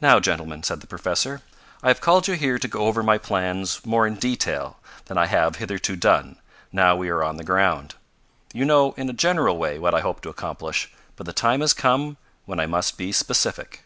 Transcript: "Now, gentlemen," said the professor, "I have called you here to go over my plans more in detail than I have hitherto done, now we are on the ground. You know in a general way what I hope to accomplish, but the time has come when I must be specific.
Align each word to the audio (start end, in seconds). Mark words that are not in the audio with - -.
"Now, 0.00 0.18
gentlemen," 0.18 0.64
said 0.64 0.80
the 0.80 0.88
professor, 0.88 1.40
"I 1.80 1.86
have 1.86 2.00
called 2.00 2.26
you 2.26 2.34
here 2.34 2.58
to 2.58 2.66
go 2.66 2.86
over 2.88 3.00
my 3.04 3.16
plans 3.16 3.80
more 3.86 4.04
in 4.04 4.16
detail 4.16 4.80
than 5.04 5.16
I 5.16 5.26
have 5.26 5.54
hitherto 5.62 5.94
done, 5.94 6.40
now 6.72 6.96
we 6.96 7.10
are 7.10 7.22
on 7.22 7.36
the 7.36 7.44
ground. 7.44 7.94
You 8.52 8.64
know 8.64 8.90
in 8.96 9.08
a 9.08 9.12
general 9.12 9.56
way 9.56 9.78
what 9.78 9.94
I 9.94 10.00
hope 10.00 10.20
to 10.22 10.30
accomplish, 10.30 10.92
but 11.14 11.26
the 11.26 11.32
time 11.32 11.60
has 11.60 11.74
come 11.74 12.16
when 12.44 12.58
I 12.58 12.66
must 12.66 12.98
be 12.98 13.12
specific. 13.12 13.84